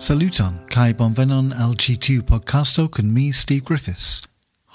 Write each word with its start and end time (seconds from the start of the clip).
Saluton, 0.00 0.54
kai 0.72 0.94
bonvenon 0.96 1.50
al 1.52 1.74
G2 1.76 2.22
podcasto 2.24 2.86
kun 2.88 3.10
mi 3.12 3.32
Steve 3.32 3.60
Griffiths. 3.60 4.22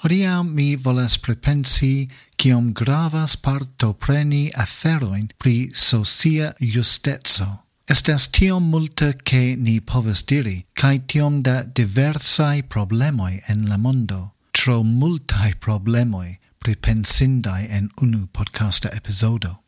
Hodiam 0.04 0.52
mi 0.54 0.76
volas 0.76 1.16
prepensi 1.18 2.06
kiom 2.38 2.68
gravas 2.72 3.34
partopreni 3.34 4.52
aferoin 4.54 5.26
pri 5.36 5.72
socia 5.74 6.52
justezo. 6.60 7.48
Estas 7.90 8.28
tiom 8.30 8.70
multe 8.70 9.16
ke 9.24 9.56
ni 9.58 9.80
povas 9.80 10.22
diri, 10.22 10.62
kai 10.78 11.02
tiom 11.10 11.42
da 11.42 11.64
diversai 11.64 12.62
problemoi 12.62 13.42
en 13.48 13.66
la 13.66 13.76
mondo. 13.76 14.30
Tro 14.54 14.84
multai 14.84 15.56
problemoi 15.58 16.38
pripensindai 16.62 17.66
en 17.68 17.90
unu 17.98 18.28
podcasta 18.30 18.94
episodo. 18.94 19.65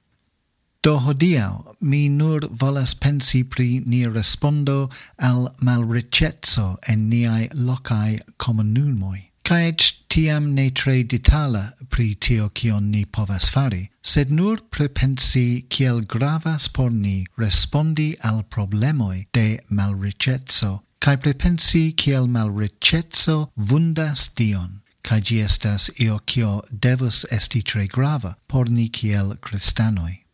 Do 0.80 0.98
hodiau 0.98 1.74
mi 1.80 2.08
nur 2.08 2.40
volas 2.50 2.94
pensi 2.94 3.42
pri 3.42 3.82
ni 3.84 4.06
respondo 4.06 4.90
al 5.18 5.52
malricetso 5.60 6.78
en 6.86 7.08
niai 7.10 7.48
locai 7.52 8.20
comunumoi. 8.38 9.24
Cae 9.42 9.72
tiam 10.08 10.54
ne 10.54 10.70
tre 10.70 11.02
ditala 11.02 11.72
pri 11.90 12.14
tio 12.14 12.48
cion 12.54 12.90
ni 12.90 13.04
povas 13.04 13.48
fari, 13.50 13.90
sed 14.02 14.30
nur 14.30 14.58
prepensi 14.70 15.68
kiel 15.68 16.02
gravas 16.02 16.68
por 16.68 16.90
ni 16.90 17.26
respondi 17.36 18.14
al 18.22 18.42
problemoi 18.44 19.26
de 19.32 19.58
malricetso, 19.70 20.82
cae 21.00 21.16
prepensi 21.16 21.92
kiel 21.96 22.28
malricetso 22.28 23.50
vundas 23.56 24.28
Dion 24.28 24.80
cae 25.02 25.20
gi 25.20 25.40
estas 25.40 25.90
io 26.04 26.20
cio 26.26 26.62
devus 26.70 27.24
esti 27.32 27.62
tre 27.62 27.86
grava 27.86 28.36
por 28.46 28.68
ni 28.68 28.88
kiel 28.88 29.36
cristanoi. 29.40 30.27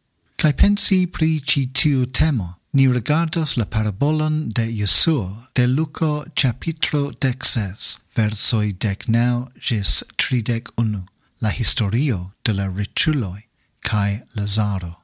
Kai 0.44 0.52
pensi 0.52 1.06
pri 1.06 1.40
ci 1.40 1.70
tiu 1.72 2.04
temo, 2.04 2.58
ni 2.74 2.84
regardos 2.86 3.56
la 3.56 3.64
parabolon 3.64 4.50
de 4.52 4.66
Jesuo 4.68 5.46
de 5.54 5.66
Luco 5.66 6.26
capitro 6.34 7.12
dexes, 7.18 8.02
versoi 8.14 8.72
decnau 8.72 9.48
gis 9.58 10.04
tridec 10.18 10.68
unu, 10.76 11.06
la 11.40 11.48
historio 11.48 12.34
de 12.44 12.52
la 12.52 12.66
ricciuloi, 12.68 13.40
cae 13.80 14.20
Lazaro. 14.36 15.03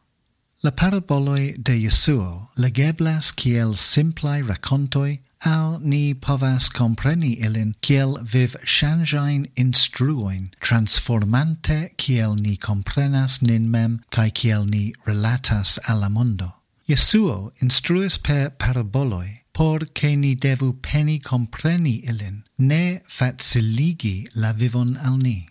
La 0.63 0.71
paraboloi 0.71 1.55
de 1.57 1.73
Jesuo 1.73 2.51
legeblas 2.55 3.31
kiel 3.35 3.77
simplai 3.77 4.43
racontoi 4.43 5.21
au 5.47 5.79
ni 5.79 6.13
povas 6.13 6.69
compreni 6.69 7.39
ilin 7.41 7.75
kiel 7.81 8.19
viv 8.23 8.57
shanjain 8.63 9.47
instruoin, 9.57 10.51
transformante 10.61 11.97
kiel 11.97 12.35
ni 12.35 12.59
comprenas 12.59 13.41
nin 13.41 13.71
mem, 13.71 14.03
kai 14.11 14.29
kiel 14.31 14.67
ni 14.67 14.93
relatas 15.07 15.79
alla 15.89 16.11
mondo. 16.11 16.53
Jesuo 16.87 17.53
instruis 17.63 18.19
per 18.19 18.51
paraboloi, 18.51 19.41
por 19.55 19.79
che 19.95 20.15
ni 20.15 20.35
devu 20.35 20.75
peni 20.83 21.19
compreni 21.21 22.03
ilin, 22.05 22.45
ne 22.59 23.01
faciligi 23.09 24.29
la 24.35 24.53
vivon 24.53 24.99
al 24.99 25.17
ni. 25.17 25.49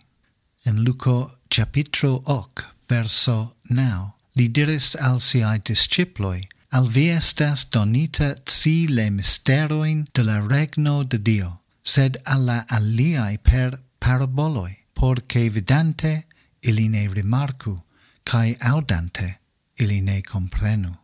En 0.64 0.84
Luco 0.84 1.32
capitro 1.48 2.22
8 2.26 2.70
verso 2.86 3.56
9 3.68 4.19
li 4.36 4.48
diris 4.48 4.94
al 5.00 5.20
siai 5.20 5.58
disciploi, 5.58 6.48
al 6.72 6.88
vi 6.88 7.08
estas 7.10 7.64
donita 7.64 8.34
ci 8.46 8.86
le 8.86 9.10
misteroin 9.10 10.06
de 10.14 10.22
la 10.22 10.38
regno 10.46 11.02
de 11.02 11.18
Dio, 11.18 11.60
sed 11.82 12.20
alla 12.24 12.64
aliai 12.68 13.38
per 13.38 13.80
paraboloi, 13.98 14.76
porce 14.94 15.48
vidante 15.48 16.26
ili 16.62 16.88
ne 16.88 17.08
rimarcu, 17.08 17.82
cae 18.24 18.56
audante 18.60 19.40
ili 19.78 20.00
ne 20.00 20.20
comprenu. 20.22 20.94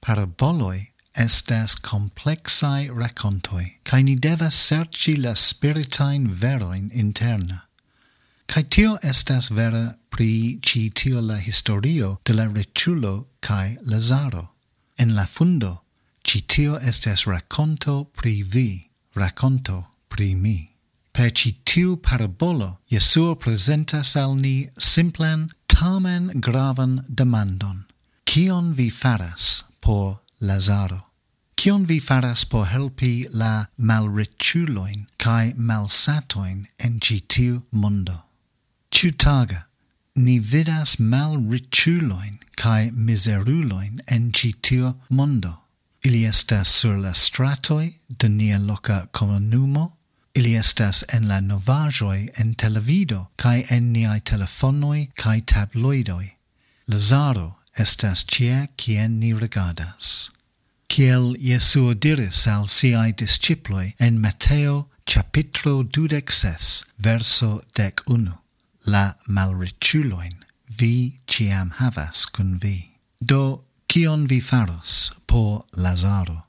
Paraboloi 0.00 0.88
estas 1.14 1.74
complexai 1.74 2.88
racontoi, 2.90 3.78
cae 3.84 4.02
ni 4.02 4.14
devas 4.14 4.54
serci 4.54 5.16
la 5.16 5.34
spiritain 5.34 6.28
veroin 6.28 6.90
interna. 6.92 7.67
Kai 8.48 8.62
tio 8.64 8.96
estas 9.02 9.50
vera 9.50 9.94
pri 10.08 10.58
ci 10.62 10.88
tio 10.90 11.20
la 11.20 11.36
historio 11.36 12.16
de 12.24 12.34
la 12.34 12.46
riĉulo 12.46 13.26
kai 13.40 13.76
Lazaro. 13.82 14.48
En 14.96 15.14
la 15.14 15.26
fundo, 15.26 15.82
ci 16.24 16.40
tio 16.40 16.78
estes 16.80 17.26
raconto 17.26 18.04
pri 18.16 18.42
vi, 18.42 18.90
raconto 19.14 19.84
pri 20.08 20.34
mi. 20.34 20.70
Per 21.12 21.30
ci 21.32 21.52
tiu 21.64 21.96
parabolo, 21.96 22.78
Jesuo 22.88 23.34
presentas 23.34 24.16
al 24.16 24.34
ni 24.34 24.68
simplan, 24.78 25.50
tamen 25.66 26.40
gravan 26.40 27.04
demandon. 27.08 27.84
Kion 28.24 28.72
vi 28.74 28.88
faras 28.90 29.64
por 29.80 30.20
Lazaro? 30.40 31.02
Kion 31.54 31.84
vi 31.86 32.00
faras 32.00 32.44
por 32.44 32.66
helpi 32.66 33.26
la 33.30 33.66
malriĉulojn 33.76 35.06
cae 35.18 35.52
malsatoin 35.56 36.66
en 36.78 36.98
ci 37.00 37.20
tiu 37.20 37.62
mondo? 37.70 38.27
Ciutage 38.90 39.64
ni 40.14 40.38
vidas 40.38 40.98
mal 40.98 41.36
cae 42.56 42.90
miseruloin 42.90 44.00
en 44.08 44.32
citio 44.32 44.94
mondo. 45.08 45.58
Ili 46.02 46.24
estas 46.24 46.68
sur 46.68 46.96
la 46.96 47.12
stratoi 47.12 47.94
de 48.18 48.28
nia 48.28 48.58
loca 48.58 49.06
comunumo, 49.12 49.96
ili 50.34 50.56
estas 50.56 51.04
en 51.12 51.28
la 51.28 51.40
novajoi 51.40 52.28
en 52.36 52.54
televido 52.54 53.28
cae 53.36 53.64
en 53.70 53.92
niai 53.92 54.20
telefonoi 54.20 55.10
cae 55.14 55.40
tabloidoi. 55.40 56.30
Lazaro 56.88 57.56
estas 57.76 58.24
cie 58.24 58.68
cien 58.76 59.20
ni 59.20 59.32
regadas. 59.32 60.30
Ciel 60.90 61.36
Jesuo 61.38 61.94
diris 61.94 62.46
al 62.46 62.66
siai 62.66 63.12
disciploi 63.12 63.94
en 64.00 64.20
Mateo 64.20 64.88
capitro 65.06 65.82
dudec 65.82 66.30
ses, 66.32 66.84
verso 66.98 67.62
dec 67.74 68.02
unu 68.06 68.34
la 68.88 69.14
malriĉuloin 69.28 70.34
vi 70.80 71.20
ciam 71.26 71.70
havas 71.78 72.26
kun 72.26 72.58
vi. 72.62 72.76
Do, 73.20 73.64
cion 73.88 74.26
vi 74.26 74.40
faros 74.40 75.12
por 75.26 75.64
Lazaro? 75.76 76.46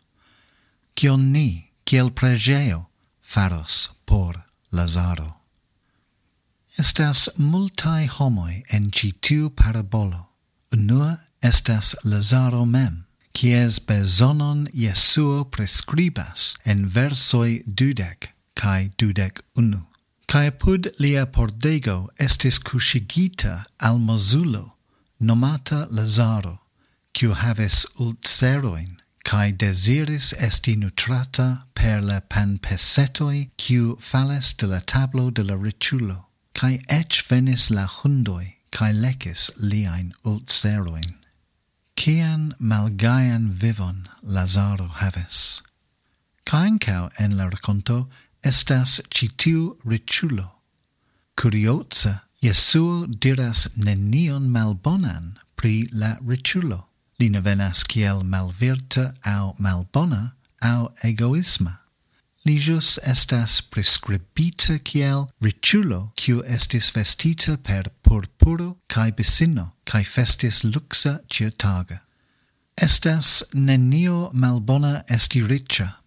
Cion 0.95 1.31
ni, 1.31 1.71
ciel 1.85 2.11
pregeo, 2.11 2.87
faros 3.21 3.89
por 4.05 4.43
Lazaro? 4.71 5.35
Estas 6.77 7.29
multae 7.37 8.07
homoi 8.07 8.63
en 8.71 8.91
citiu 8.91 9.49
parabolo. 9.49 10.29
Unua 10.71 11.17
estas 11.41 11.95
Lazaro 12.03 12.65
mem, 12.65 13.05
quies 13.33 13.79
besonon 13.79 14.67
Jesuo 14.73 15.43
prescribas 15.45 16.55
en 16.65 16.87
versoi 16.87 17.63
dudec 17.65 18.31
cae 18.55 18.89
dudec 18.97 19.43
unu 19.55 19.88
cae 20.29 20.51
pud 20.51 20.87
lia 20.99 21.25
pordego 21.25 22.07
estis 22.19 22.59
cusigita 22.59 23.63
al 23.81 23.97
nomata 25.19 25.87
Lazaro, 25.89 26.59
quiu 27.15 27.33
haves 27.33 27.87
ulceroin, 27.99 28.99
cae 29.23 29.51
desiris 29.51 30.33
esti 30.33 30.75
nutrata 30.75 31.63
per 31.73 32.01
la 32.01 32.21
panpesetoi 32.21 33.49
quiu 33.57 33.97
fales 33.99 34.53
de 34.53 34.67
la 34.67 34.79
tablo 34.79 35.31
de 35.31 35.43
la 35.43 35.55
riculo, 35.55 36.25
cae 36.53 36.79
ec 36.89 37.25
venis 37.27 37.71
la 37.71 37.87
hundoi, 37.87 38.53
cae 38.71 38.93
lecis 38.93 39.49
liain 39.57 40.13
ulceroin. 40.23 41.15
Cian 41.97 42.53
malgaian 42.59 43.49
vivon 43.49 44.07
Lazaro 44.21 44.89
haves. 45.01 45.63
Caencau 46.45 47.09
en 47.17 47.35
la 47.35 47.49
raconto 47.49 48.07
estas 48.43 49.01
citiu 49.09 49.77
riculo. 49.85 50.51
Curiosa, 51.35 52.21
Jesuo 52.41 53.05
diras 53.05 53.69
nenion 53.75 54.49
malbonan 54.49 55.37
pri 55.55 55.89
la 55.91 56.17
riculo. 56.25 56.87
Li 57.19 57.29
ne 57.29 57.41
venas 57.41 57.83
kiel 57.83 58.23
malvirta 58.23 59.13
au 59.25 59.55
malbona 59.59 60.35
au 60.61 60.89
egoisma. 61.03 61.79
Li 62.45 62.55
jus 62.55 62.97
estas 63.03 63.59
prescribita 63.61 64.77
kiel 64.79 65.27
riculo 65.41 66.13
kiu 66.15 66.43
estis 66.47 66.91
vestita 66.95 67.57
per 67.57 67.91
purpuro 68.03 68.77
kai 68.87 69.11
besino 69.11 69.73
kai 69.85 70.03
festis 70.03 70.63
luxa 70.63 71.19
ciutage. 71.27 71.99
Estas 72.77 73.43
nenio 73.53 74.31
malbona 74.33 75.03
esti 75.09 75.41
richa, 75.43 75.99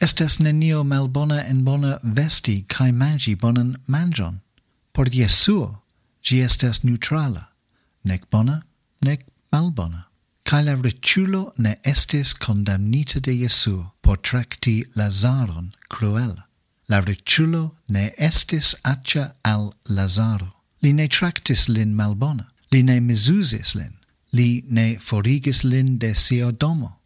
Estes 0.00 0.38
nenio 0.38 0.84
malbona 0.84 1.44
en 1.50 1.64
bona 1.64 1.98
vesti 2.02 2.62
cae 2.68 2.92
mangi 2.92 3.34
bonan 3.34 3.76
manjon. 3.86 4.40
Por 4.92 5.10
Jesuo 5.10 5.82
gi 6.22 6.42
estes 6.42 6.84
neutrala, 6.84 7.48
nec 8.04 8.30
bona, 8.30 8.62
nec 9.02 9.24
malbona. 9.52 10.04
Cae 10.44 10.62
la 10.62 10.74
ritulo 10.74 11.52
ne 11.58 11.76
estes 11.84 12.32
condamnita 12.32 13.20
de 13.20 13.34
Jesuo 13.42 13.92
por 14.00 14.16
tracti 14.18 14.84
Lazaron 14.94 15.72
cruela. 15.88 16.46
La 16.88 17.00
ritulo 17.00 17.74
ne 17.88 18.12
estis 18.18 18.74
accia 18.84 19.34
al 19.44 19.74
Lazaro. 19.88 20.54
Li 20.80 20.92
ne 20.92 21.08
tractis 21.08 21.68
lin 21.68 21.92
malbona, 21.94 22.46
li 22.70 22.82
ne 22.82 23.00
misusis 23.00 23.74
lin, 23.74 23.94
li 24.32 24.62
ne 24.68 24.96
forigis 24.96 25.64
lin 25.64 25.98
de 25.98 26.14
sia 26.14 26.52
domo. 26.52 27.00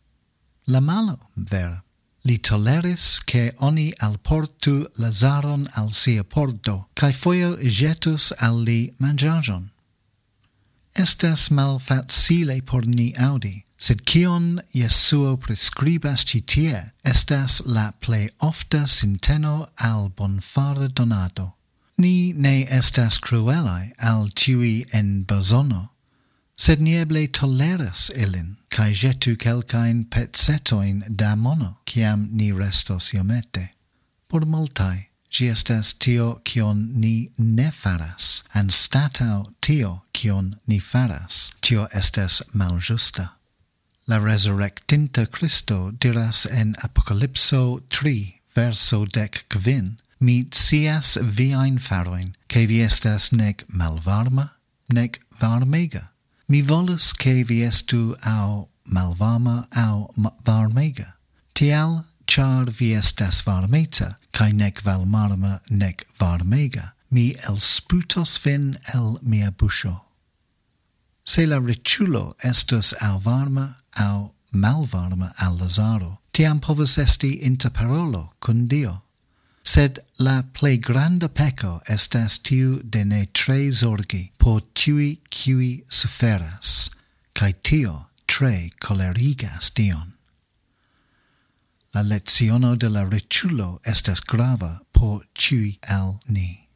La 0.66 0.80
malo, 0.80 1.18
vera 1.36 1.82
li 2.24 2.38
toleris 2.38 3.20
che 3.24 3.52
oni 3.58 3.92
alportu 3.98 4.86
Lazaron 4.96 5.66
al 5.74 5.90
sia 5.92 6.24
porto, 6.24 6.88
cae 6.94 7.12
foio 7.12 7.56
jetus 7.56 8.32
al 8.38 8.62
li 8.62 8.92
mangiagion. 8.98 9.70
Estas 10.94 11.50
mal 11.50 11.78
facile 11.78 12.60
por 12.62 12.86
ni 12.86 13.12
audi, 13.16 13.64
sed 13.78 14.04
cion 14.04 14.60
Jesuo 14.72 15.36
prescribas 15.36 16.24
citie 16.24 16.92
estas 17.02 17.62
la 17.66 17.90
ple 17.98 18.28
ofta 18.40 18.86
sinteno 18.86 19.68
al 19.78 20.10
bonfare 20.10 20.88
donato. 20.88 21.54
Ni 21.96 22.32
ne 22.32 22.66
estas 22.70 23.18
cruelai 23.18 23.92
al 23.98 24.28
tiui 24.30 24.84
en 24.92 25.24
bosono, 25.24 25.91
sed 26.56 26.80
nieble 26.80 27.26
toleras 27.28 28.10
elin, 28.16 28.56
cae 28.70 28.92
jetu 28.92 29.36
quelcaen 29.36 30.04
petsetoin 30.04 31.04
da 31.08 31.34
mono, 31.36 31.78
ciam 31.86 32.28
ni 32.32 32.52
restos 32.52 33.12
iomete. 33.12 33.70
Por 34.28 34.46
multae, 34.46 35.08
gi 35.32 35.48
estas 35.48 35.94
tio 35.94 36.40
cion 36.44 36.92
ni 37.00 37.30
ne 37.38 37.70
faras, 37.70 38.44
anstatau 38.54 39.46
tio 39.60 40.02
cion 40.12 40.56
ni 40.66 40.78
faras, 40.78 41.54
tio 41.60 41.88
estes 41.92 42.42
maljusta. 42.52 43.32
La 44.06 44.18
resurrectinta 44.18 45.26
Christo 45.26 45.92
diras 45.92 46.46
en 46.46 46.74
Apocalypso 46.82 47.80
3, 47.88 48.40
verso 48.54 49.06
dec 49.06 49.44
quin, 49.48 49.98
mi 50.20 50.44
cias 50.50 51.18
viain 51.22 51.78
faroin, 51.78 52.34
che 52.48 52.66
vi 52.66 52.82
estas 52.82 53.32
nec 53.32 53.64
malvarma, 53.68 54.50
nec 54.88 55.20
varmega, 55.40 56.11
Mi 56.52 56.60
volus 56.60 57.12
che 57.12 57.44
vi 57.44 57.62
estu 57.62 58.14
au 58.20 58.68
malvarma 58.84 59.66
au 59.70 60.10
varmega. 60.44 61.14
Tial, 61.54 62.04
char 62.26 62.70
vi 62.70 62.92
estas 62.94 63.40
varmeta, 63.40 64.16
cae 64.32 64.52
nec 64.52 64.82
valmarma 64.82 65.62
nec 65.70 66.04
varmega, 66.18 66.92
mi 67.10 67.34
el 67.48 67.56
sputos 67.56 68.36
vin 68.44 68.76
el 68.92 69.18
mia 69.22 69.50
busho. 69.50 70.02
Se 71.24 71.46
la 71.46 71.58
riculo 71.58 72.36
estus 72.44 72.92
au 73.00 73.18
varma 73.18 73.76
au 73.96 74.34
malvarma 74.52 75.32
al 75.40 75.56
Lazaro, 75.56 76.20
tiam 76.34 76.60
povus 76.60 76.98
esti 76.98 77.40
interparolo 77.40 78.32
cun 78.40 78.66
Dio 78.66 79.01
sed 79.64 79.98
la 80.18 80.42
plei 80.42 80.78
granda 80.78 81.28
peco 81.28 81.80
estas 81.88 82.38
tiu 82.38 82.80
de 82.82 83.04
ne 83.04 83.26
tre 83.26 83.70
zorgi 83.70 84.32
por 84.38 84.60
tiui 84.74 85.20
qui 85.30 85.84
suferas, 85.88 86.90
cae 87.34 87.52
tio 87.62 88.06
tre 88.26 88.70
colerigas 88.80 89.70
dion. 89.70 90.12
La 91.94 92.02
leziono 92.02 92.74
de 92.76 92.88
la 92.88 93.04
riculo 93.04 93.78
estas 93.84 94.20
grava 94.20 94.80
por 94.92 95.26
tiui 95.34 95.78
el 95.88 96.20
ni. 96.26 96.68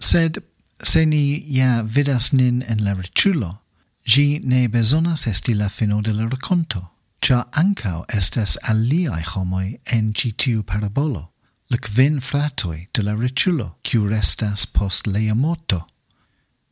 Sed 0.00 0.42
se 0.82 1.04
ni 1.06 1.44
ja 1.52 1.82
vidas 1.82 2.32
nin 2.32 2.62
en 2.62 2.84
la 2.84 2.94
riculo, 2.94 3.58
gi 4.04 4.40
ne 4.42 4.68
besonas 4.68 5.26
esti 5.26 5.54
la 5.54 5.68
fino 5.68 6.00
de 6.02 6.12
la 6.12 6.26
raconto, 6.26 6.88
cia 7.20 7.44
ancao 7.52 8.04
estas 8.08 8.56
aliae 8.62 9.22
homoi 9.34 9.80
en 9.92 10.14
citiu 10.14 10.62
parabolo, 10.62 11.28
la 11.70 11.76
quin 11.76 12.20
fratoi 12.20 12.88
de 12.94 13.02
la 13.04 13.14
riĉulo, 13.14 13.68
quiu 13.84 14.06
restas 14.08 14.64
post 14.66 15.06
lia 15.06 15.34
morto. 15.34 15.82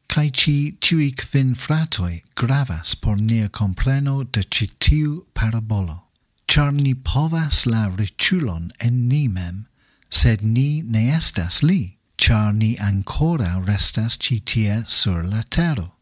Cai 0.09 0.31
ci 0.31 0.77
tui 0.81 1.11
quin 1.13 1.55
fratoi 1.55 2.23
gravas 2.35 2.95
por 2.95 3.17
nia 3.17 3.49
compreno 3.49 4.25
de 4.25 4.43
citiu 4.43 5.27
parabolo. 5.35 6.03
Char 6.49 6.73
ni 6.73 6.95
povas 6.95 7.67
la 7.67 7.89
riĉulon 7.89 8.71
en 8.81 9.09
ni 9.09 9.27
mem, 9.29 9.67
sed 10.09 10.43
ni 10.43 10.83
ne 10.83 11.11
estas 11.17 11.63
li, 11.63 11.99
char 12.17 12.55
ni 12.55 12.77
ancora 12.79 13.61
restas 13.67 14.17
citie 14.17 14.83
sur 14.87 15.23
la 15.23 15.43
tero. 15.43 15.93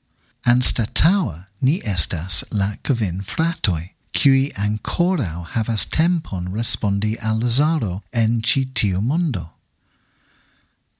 Anstataua 0.46 1.46
ni 1.62 1.80
estas 1.82 2.44
la 2.52 2.76
quin 2.84 3.22
fratoi 3.22 3.93
qui 4.14 4.50
ancorau 4.56 5.46
havas 5.48 5.84
tempon 5.84 6.48
respondi 6.48 7.16
al 7.20 7.40
Lazaro 7.40 8.02
en 8.12 8.40
ci 8.40 8.64
tiu 8.64 9.02
mondo. 9.02 9.50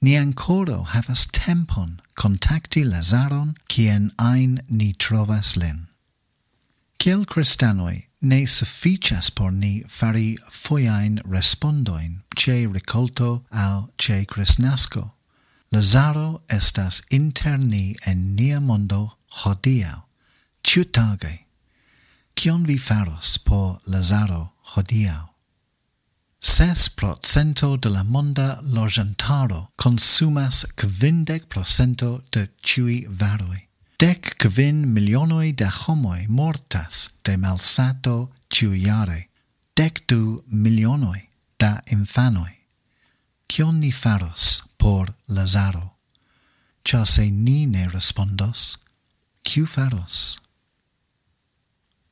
Ni 0.02 0.16
ancora 0.16 0.84
havas 0.84 1.26
tempon 1.26 2.00
contacti 2.16 2.84
Lazaron 2.84 3.54
quien 3.68 4.12
ein 4.18 4.60
ni 4.68 4.92
trovas 4.92 5.56
lin. 5.56 5.86
Ciel 6.98 7.24
cristanoi 7.24 8.04
ne 8.20 8.44
sufficias 8.46 9.30
por 9.34 9.50
ni 9.50 9.82
fari 9.86 10.36
foiain 10.50 11.20
respondoin 11.24 12.22
ce 12.36 12.66
ricolto 12.66 13.44
au 13.52 13.90
ce 13.96 14.24
crisnasco. 14.24 15.12
Lazaro 15.70 16.42
estas 16.48 17.02
inter 17.10 17.58
ni 17.58 17.96
en 18.06 18.34
nia 18.34 18.60
mondo 18.60 19.14
hodiau, 19.30 20.04
ciutage. 20.62 21.43
Cion 22.36 22.64
vi 22.66 22.78
faros 22.78 23.38
por 23.38 23.80
Lazaro 23.86 24.52
hodiau? 24.74 25.30
Ses 26.40 26.88
procento 26.88 27.76
de 27.76 27.88
la 27.88 28.02
monda 28.02 28.60
logentaro 28.62 29.66
consumas 29.76 30.66
quindec 30.76 31.46
procento 31.48 32.22
de 32.30 32.48
ciui 32.62 33.06
varoi. 33.08 33.68
Dec 33.98 34.36
quin 34.38 34.92
milionoi 34.92 35.52
de 35.52 35.64
homoi 35.64 36.26
mortas 36.28 37.08
de 37.22 37.36
malsato 37.36 38.30
ciuiare. 38.50 39.28
Dec 39.74 40.04
du 40.06 40.42
milionoi 40.46 41.28
da 41.58 41.80
infanoi. 41.86 42.52
Cion 43.48 43.80
ni 43.80 43.90
faros 43.90 44.64
por 44.76 45.14
Lazaro? 45.28 45.94
Char 46.84 47.06
se 47.06 47.30
ni 47.30 47.66
ne 47.66 47.88
respondos, 47.88 48.76
ciu 49.42 49.66
faros? 49.66 50.43